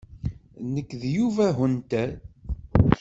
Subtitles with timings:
[0.73, 2.09] Nekk d Yuba Hunter.